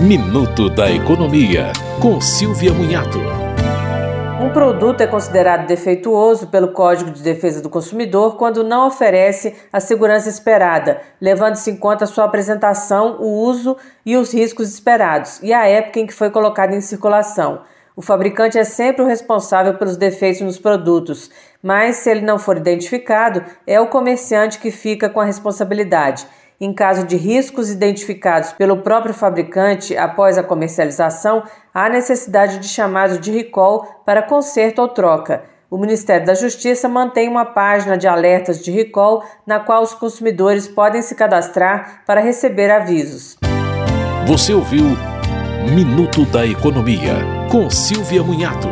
[0.00, 3.18] Minuto da Economia, com Silvia Munhato.
[4.42, 9.78] Um produto é considerado defeituoso pelo Código de Defesa do Consumidor quando não oferece a
[9.78, 15.66] segurança esperada, levando-se em conta sua apresentação, o uso e os riscos esperados, e a
[15.66, 17.60] época em que foi colocado em circulação.
[17.94, 21.30] O fabricante é sempre o responsável pelos defeitos nos produtos,
[21.62, 26.26] mas se ele não for identificado, é o comerciante que fica com a responsabilidade.
[26.60, 31.42] Em caso de riscos identificados pelo próprio fabricante após a comercialização,
[31.72, 35.44] há necessidade de chamado de recall para conserto ou troca.
[35.70, 40.68] O Ministério da Justiça mantém uma página de alertas de recall na qual os consumidores
[40.68, 43.38] podem se cadastrar para receber avisos.
[44.26, 44.84] Você ouviu
[45.74, 47.14] Minuto da Economia,
[47.50, 48.68] com Silvia Munhato.